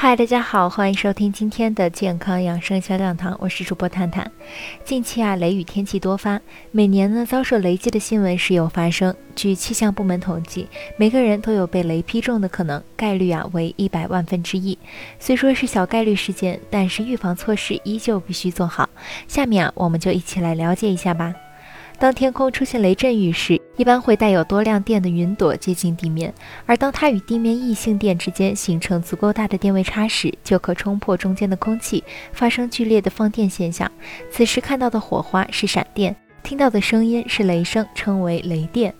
[0.00, 4.30] 嗨，大家好，欢迎收听今天的健康养生小讲堂，我是主播探探。
[4.84, 6.40] 近期啊，雷雨天气多发，
[6.70, 9.12] 每年呢遭受雷击的新闻时有发生。
[9.34, 14.78] 据气象部门统计，每个人都有被雷劈中的可能，概率啊为一百万分之一。
[15.18, 18.88] 虽说是小概率事件，但是预防措施依旧必须做好。
[19.26, 21.34] 下面啊，我们就一起来了解一下吧。
[22.00, 26.32] 当天空出现雷阵雨时，一般会带有多量电的云朵接近地面，
[26.64, 33.90] 而当它与地面异性电之间形成足够大的电位差时，就可冲破中间的空气，发生剧烈的放电现象。
[34.30, 38.94] 此时看到的火花是闪电，听到的声音是雷声，称为雷电。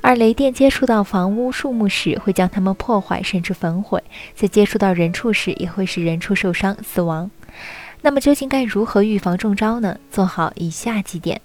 [0.00, 4.00] 而雷电接触到房屋、树木时，会将它们破坏甚至焚毁；
[4.34, 7.30] 在接触到人畜时，也会使人畜受伤、死亡。
[8.00, 9.96] 那么究竟该如何预防中招呢？
[10.10, 11.40] 做好以下几点。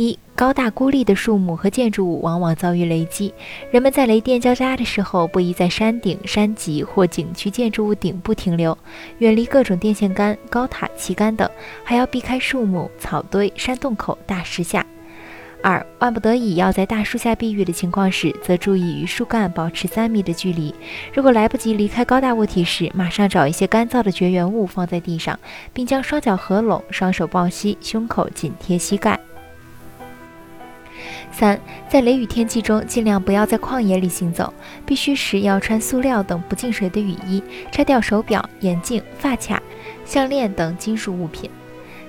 [0.00, 3.34] 一高大孤立的树木和建筑物往往遭遇雷击，
[3.70, 8.78] 人们在雷电交加的时候，不宜在山顶、山脊或景区建筑物顶部停留，
[9.18, 11.46] 远离各种电线杆、高塔、旗杆等，
[11.84, 14.86] 还要避开树木、草堆、山洞口、大石下。
[15.62, 20.74] 二万不得已要在大树下避雨的情况时，则注意与树干保持三米的距离。
[21.12, 25.38] 如果来不及离开高大物体时，马上找一些干燥的绝缘物放在地上，
[25.74, 29.20] 并将双脚合拢，双手抱膝，胸口紧贴膝盖。
[31.32, 34.52] 三，在雷雨天气中，尽量不要在旷野里行走。
[34.84, 39.62] 必须时要穿塑料等不进水的雨衣，拆掉手表、眼镜、发卡、
[40.04, 41.48] 项链等金属物品。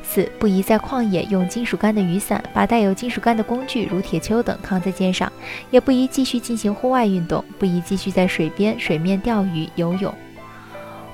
[0.04, 5.32] 四，不宜在旷野用金属杆的雨伞，把带有金属杆的工具如铁锹等扛在肩上。
[5.70, 10.14] 也不宜继续进行户外运动，不宜继续在水边、水面钓鱼、游泳。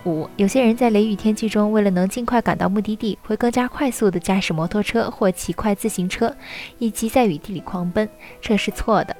[0.08, 6.34] 五，有些人在雷雨天气中，为了能尽快赶到目的地，会更加快速地驾驶摩托车或骑快自行车，
[6.80, 8.08] 以及在雨地里狂奔，
[8.40, 9.16] 这是错的。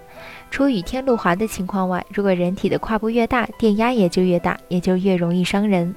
[0.50, 5.94] 除雨天路滑的情况外，如果人体的跨步越大，电压也就越大，也就越容易伤人。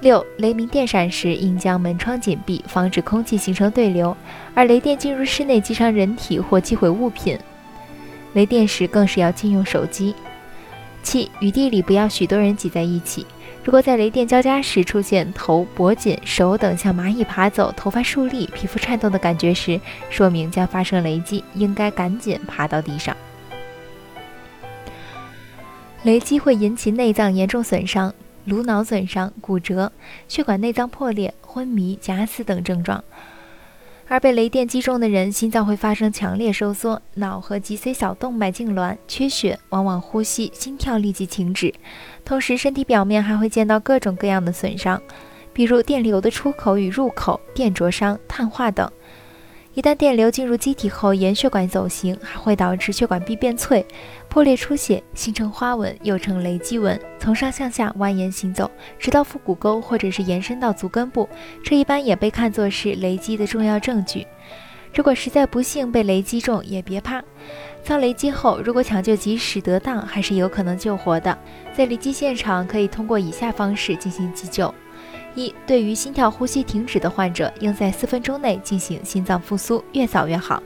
[0.00, 4.14] 六，雷鸣电闪时，应将门窗紧闭，防止空气形成对流，
[4.54, 7.38] 而雷电进入室内击伤人体或击毁物品。
[8.34, 10.14] 雷电时更是要禁用手机。
[11.02, 13.24] 七，雨地里不要许多人挤在一起。
[13.66, 23.16] 如果在雷电交加时出现头、脖颈、手等像蚂蚁爬走、头发竖立、皮肤颤动的感觉时，说明将发生雷击，应该赶紧爬到地上。
[26.04, 29.90] 雷击会引起内脏严重损伤、颅脑损伤、骨折、
[30.28, 33.02] 血管内脏破裂、昏迷、假死等症状。
[34.08, 41.74] 而被雷电击中的人，心脏会发生强烈收缩，脑和脊髓小动脉痉挛、缺血，往往呼吸、心跳立即停止。
[42.24, 45.02] 同时，身体表面还会见到各种各样的损伤，
[45.52, 48.88] 比如电流的出口与入口、电灼伤、碳化等。
[49.76, 53.84] 一旦电流进入机体后，沿血管走行，还会导致血管壁变脆、
[54.26, 61.28] 破裂、出血，形成花纹，又称雷击纹，从上向下蜿蜒行走，直到腹股沟或者是延伸到足根部。
[61.62, 64.26] 这一般也被看作是雷击的重要证据。
[64.94, 67.22] 如果实在不幸被雷击中，也别怕。
[67.84, 71.36] 遭雷击后，如果抢救及时得当，还是有可能救活的。
[71.76, 74.74] 在雷击现场，可以通过以下方式进行急救。
[75.36, 80.60] 一、对于心跳、呼吸停止的患者，应在四分钟内进行心脏复苏，越早越好，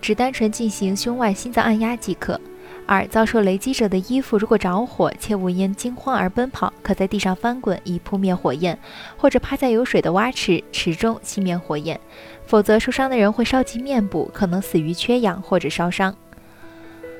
[0.00, 2.40] 只单纯进行胸外心脏按压即可。
[2.86, 8.78] 二、遭受雷击者的衣服如果着火，切勿因惊慌而奔跑，可在地上翻滚以扑灭火焰，
[9.16, 11.98] 或者趴在有水的洼池池中熄灭火焰，
[12.46, 16.14] 否则受伤的人会烧及面部，可能死于缺氧或者烧伤。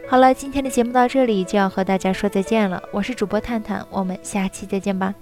[0.09, 5.15] 好了，今天的节目到这里就要和大家说再见了，我是主播探探，我们下期再见吧。